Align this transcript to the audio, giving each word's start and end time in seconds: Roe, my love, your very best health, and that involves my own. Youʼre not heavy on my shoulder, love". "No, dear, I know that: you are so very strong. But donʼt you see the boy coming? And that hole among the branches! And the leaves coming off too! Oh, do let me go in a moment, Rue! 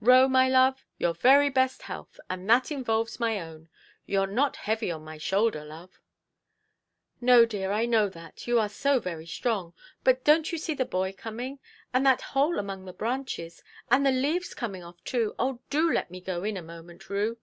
Roe, 0.00 0.28
my 0.28 0.48
love, 0.48 0.82
your 0.96 1.12
very 1.12 1.50
best 1.50 1.82
health, 1.82 2.18
and 2.30 2.48
that 2.48 2.72
involves 2.72 3.20
my 3.20 3.38
own. 3.38 3.68
Youʼre 4.08 4.32
not 4.32 4.56
heavy 4.56 4.90
on 4.90 5.04
my 5.04 5.18
shoulder, 5.18 5.62
love". 5.62 6.00
"No, 7.20 7.44
dear, 7.44 7.70
I 7.70 7.84
know 7.84 8.08
that: 8.08 8.46
you 8.46 8.58
are 8.58 8.70
so 8.70 8.98
very 8.98 9.26
strong. 9.26 9.74
But 10.02 10.24
donʼt 10.24 10.52
you 10.52 10.56
see 10.56 10.72
the 10.72 10.86
boy 10.86 11.12
coming? 11.12 11.58
And 11.92 12.06
that 12.06 12.22
hole 12.32 12.58
among 12.58 12.86
the 12.86 12.94
branches! 12.94 13.62
And 13.90 14.06
the 14.06 14.10
leaves 14.10 14.54
coming 14.54 14.82
off 14.82 15.04
too! 15.04 15.34
Oh, 15.38 15.60
do 15.68 15.92
let 15.92 16.10
me 16.10 16.22
go 16.22 16.44
in 16.44 16.56
a 16.56 16.62
moment, 16.62 17.10
Rue! 17.10 17.36